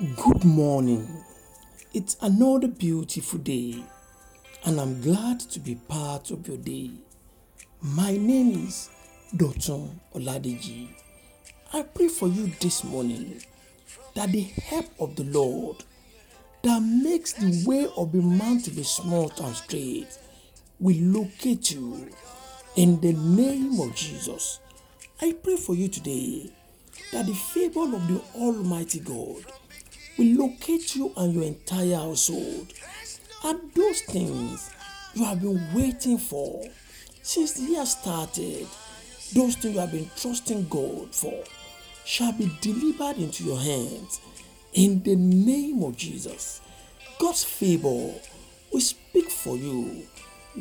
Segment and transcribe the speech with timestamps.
[0.00, 1.06] Good morning.
[1.92, 3.84] It's another beautiful day,
[4.64, 6.90] and I'm glad to be part of your day.
[7.80, 8.90] My name is
[9.36, 10.88] Dotun Oladeji.
[11.72, 13.40] I pray for you this morning
[14.16, 15.84] that the help of the Lord
[16.62, 20.08] that makes the way of the man to be smooth and straight
[20.80, 22.10] will locate you
[22.74, 24.58] in the name of Jesus.
[25.22, 26.50] I pray for you today
[27.12, 29.44] that the favor of the Almighty God
[30.18, 32.72] will locate you and your entire household.
[33.44, 34.70] And those things
[35.14, 36.64] you have been waiting for
[37.22, 38.66] since the year started,
[39.32, 41.44] those things you have been trusting God for,
[42.04, 44.20] shall be delivered into your hands
[44.74, 46.60] in the name of Jesus.
[47.18, 48.14] God's favor
[48.72, 50.02] will speak for you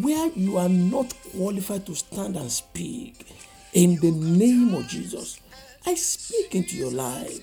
[0.00, 3.26] where you are not qualified to stand and speak
[3.72, 5.40] in the name of Jesus.
[5.86, 7.40] I speak into your life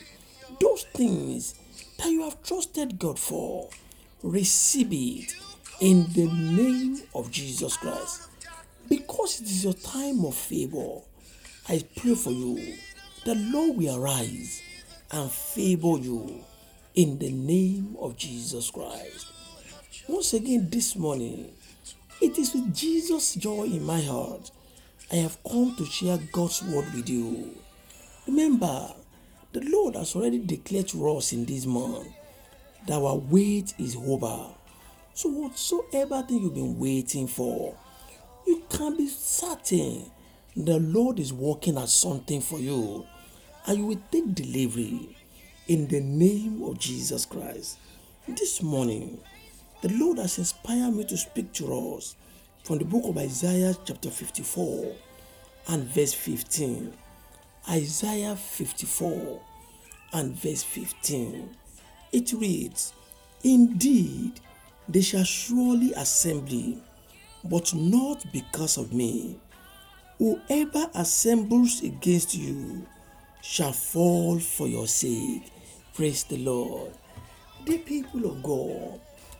[0.59, 1.55] those things
[1.97, 3.69] that you have trusted God for.
[4.23, 5.35] Receive it
[5.79, 8.29] in the name of Jesus Christ.
[8.89, 11.01] Because it is your time of favor,
[11.69, 12.75] I pray for you.
[13.25, 14.61] The Lord will arise
[15.11, 16.43] and favor you
[16.95, 19.31] in the name of Jesus Christ.
[20.07, 21.51] Once again, this morning,
[22.21, 24.51] it is with Jesus' joy in my heart
[25.09, 27.55] I have come to share God's word with you.
[28.27, 28.93] Remember,
[29.53, 32.07] the Lord has already declared to us in this month
[32.87, 34.47] that our wait is over.
[35.13, 37.75] So, whatsoever thing you've been waiting for,
[38.45, 40.11] you can be certain
[40.55, 43.05] the Lord is working at something for you
[43.67, 45.15] and you will take delivery
[45.67, 47.77] in the name of Jesus Christ.
[48.27, 49.19] This morning,
[49.81, 52.15] the Lord has inspired me to speak to us
[52.63, 54.95] from the book of Isaiah, chapter 54,
[55.69, 56.93] and verse 15.
[57.69, 59.41] Isaiah 54
[60.13, 61.49] and verse 15.
[62.13, 62.93] It reads,
[63.43, 64.39] Indeed,
[64.87, 66.77] they shall surely assemble,
[67.43, 69.39] but not because of me.
[70.17, 72.85] Whoever assembles against you
[73.41, 75.51] shall fall for your sake.
[75.93, 76.93] Praise the Lord.
[77.65, 78.99] The people of God,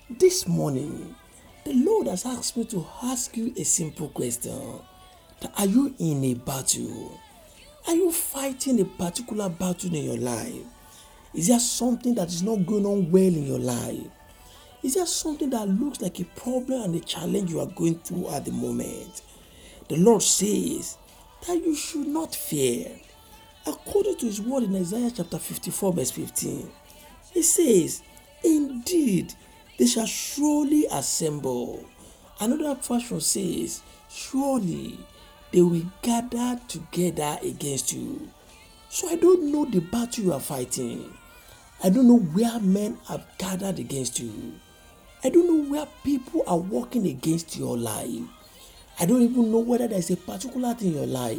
[0.09, 1.15] this morning,
[1.63, 4.81] the Lord has asked me to ask you a simple question.
[5.57, 7.19] Are you in a battle?
[7.87, 10.61] Are you fighting a particular battle in your life?
[11.33, 14.07] Is there something that is not going on well in your life?
[14.83, 18.27] Is there something that looks like a problem and a challenge you are going through
[18.27, 19.21] at the moment?
[19.87, 20.97] The Lord says
[21.47, 22.91] that you should not fear.
[23.65, 26.69] According to his word in Isaiah chapter 54, verse 15,
[27.31, 28.03] he says,
[28.43, 29.33] Indeed,
[29.79, 31.85] they shall surely assemble.
[32.41, 34.99] Another version says, Surely
[35.51, 38.29] they will gather together against you.
[38.89, 41.13] So I don't know the battle you are fighting.
[41.83, 44.53] I don't know where men have gathered against you.
[45.23, 48.21] I don't know where people are working against your life.
[48.99, 51.37] I don't even know whether there's a particular thing in your life.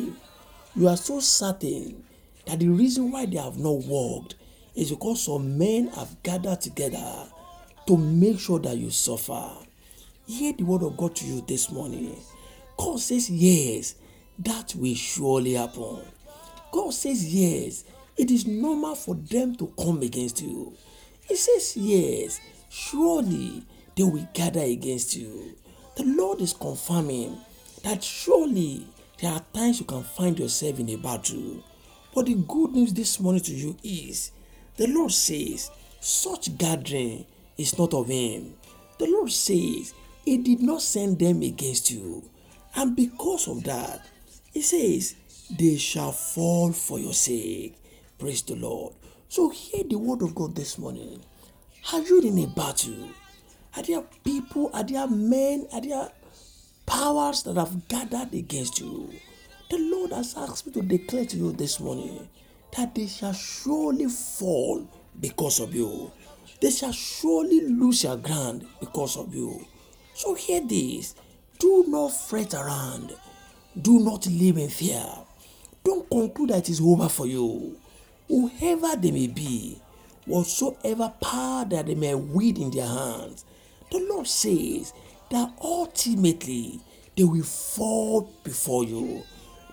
[0.77, 2.05] You are so certain
[2.47, 4.37] that the reason why they have not worked
[4.75, 7.27] is because some men have gathered together
[7.87, 9.51] to make sure that you suffer.
[10.27, 12.17] Hear the word of God to you this morning.
[12.78, 13.97] God says, Yes,
[14.39, 15.99] that will surely happen.
[16.72, 17.84] God says, Yes,
[18.16, 20.72] it is normal for them to come against you.
[21.27, 22.41] He says, Yes,
[22.71, 23.65] surely
[23.97, 25.56] they will gather against you.
[25.97, 27.37] The Lord is confirming
[27.83, 28.87] that surely
[29.21, 31.65] there are times you can find yourself in a battle.
[32.15, 34.31] But the good news this morning to you is
[34.77, 38.55] the Lord says, such gathering is not of Him.
[38.99, 39.93] The Lord says,
[40.25, 42.22] He did not send them against you.
[42.75, 44.06] And because of that,
[44.53, 45.15] He says,
[45.51, 47.77] they shall fall for your sake.
[48.19, 48.95] Praise the Lord.
[49.29, 51.23] So hear the word of God this morning.
[51.93, 53.11] Are you in a battle?
[53.77, 56.11] Are there people, are there men, are there
[56.87, 59.11] powers that have gathered against you?
[59.71, 62.29] The Lord has asked me to declare to you this morning
[62.77, 64.87] that they shall surely fall
[65.21, 66.11] because of you.
[66.61, 69.67] They shall surely lose their ground because of you.
[70.15, 71.15] So hear this.
[71.58, 73.14] Do not fret around.
[73.81, 75.05] Do not live in fear.
[75.84, 77.76] Don't conclude that it is over for you.
[78.28, 79.81] Whoever they may be,
[80.26, 83.44] whatsoever power that they may wield in their hands,
[83.90, 84.93] the Lord says
[85.31, 86.81] that ultimately
[87.16, 89.22] they will fall before you.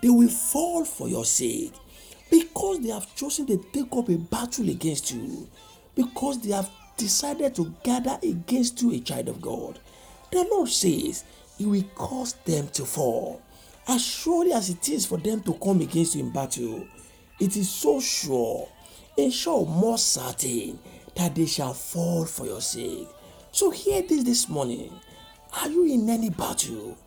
[0.01, 1.73] They will fall for your sake
[2.29, 5.47] because they have chosen to take up a battle against you,
[5.95, 9.79] because they have decided to gather against you, a child of God.
[10.31, 11.23] The Lord says
[11.57, 13.41] He will cause them to fall.
[13.87, 16.87] As surely as it is for them to come against you in battle,
[17.39, 18.67] it is so sure,
[19.17, 20.79] and sure more certain
[21.15, 23.07] that they shall fall for your sake.
[23.51, 24.91] So, hear this this morning.
[25.61, 26.97] Are you in any battle?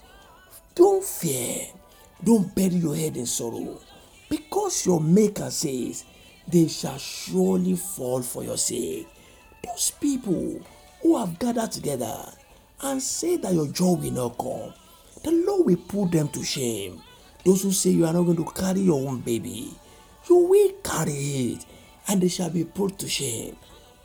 [0.75, 1.67] Don't fear.
[2.25, 3.81] Don't bury your head in sorrow.
[4.31, 6.05] Because your Maker says,
[6.47, 9.07] they shall surely fall for your sake.
[9.65, 10.61] Those people
[11.03, 12.25] who have gathered together
[12.83, 14.73] and say that your joy will not come,
[15.25, 17.03] the Lord will put them to shame.
[17.45, 19.73] Those who say you are not going to carry your own baby,
[20.29, 21.67] you will carry it
[22.09, 23.57] and they shall be put to shame.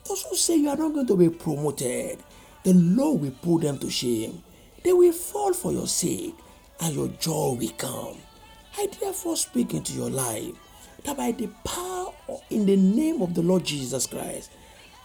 [0.06, 2.18] Those who say you are not going to be promoted,
[2.62, 4.42] the Lord will put them to shame.
[4.82, 6.34] They will fall for your sake
[6.80, 8.18] and your joy will come.
[8.76, 10.54] I therefore speak into your life
[11.04, 12.12] that by the power
[12.50, 14.50] in the name of the Lord Jesus Christ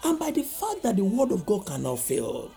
[0.04, 2.52] and by the fact that the word of God cannot fail,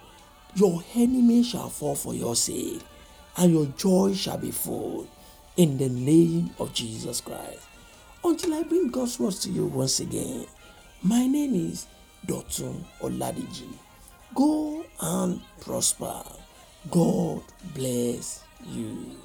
[0.55, 2.81] your enemy shall fall for your sake
[3.37, 5.07] and your joy shall be full
[5.57, 7.61] in the name of Jesus Christ.
[8.25, 10.47] Until I bring God's words to you once again,
[11.03, 11.87] my name is
[12.27, 13.69] Dotun Oladeji.
[14.35, 16.23] Go and prosper.
[16.91, 17.43] God
[17.75, 19.17] bless you.